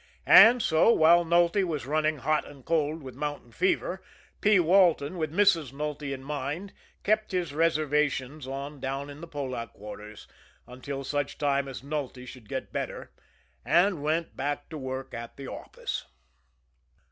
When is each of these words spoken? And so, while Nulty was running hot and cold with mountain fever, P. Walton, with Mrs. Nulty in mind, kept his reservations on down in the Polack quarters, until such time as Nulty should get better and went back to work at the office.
And 0.25 0.63
so, 0.63 0.91
while 0.91 1.23
Nulty 1.23 1.63
was 1.63 1.85
running 1.85 2.17
hot 2.17 2.43
and 2.47 2.65
cold 2.65 3.03
with 3.03 3.13
mountain 3.13 3.51
fever, 3.51 4.01
P. 4.41 4.59
Walton, 4.59 5.15
with 5.15 5.31
Mrs. 5.31 5.71
Nulty 5.73 6.11
in 6.11 6.23
mind, 6.23 6.73
kept 7.03 7.33
his 7.33 7.53
reservations 7.53 8.47
on 8.47 8.79
down 8.79 9.11
in 9.11 9.21
the 9.21 9.27
Polack 9.27 9.73
quarters, 9.73 10.27
until 10.65 11.03
such 11.03 11.37
time 11.37 11.67
as 11.67 11.83
Nulty 11.83 12.25
should 12.25 12.49
get 12.49 12.73
better 12.73 13.11
and 13.63 14.01
went 14.01 14.35
back 14.35 14.69
to 14.69 14.77
work 14.79 15.13
at 15.13 15.37
the 15.37 15.47
office. 15.47 16.07